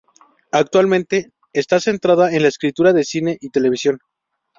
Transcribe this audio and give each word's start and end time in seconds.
Actualmente 0.51 1.31
está 1.53 1.79
centrada 1.79 2.31
en 2.31 2.41
la 2.41 2.47
escritura 2.47 2.91
de 2.91 3.03
cine 3.03 3.37
y 3.39 3.49
televisión. 3.51 3.99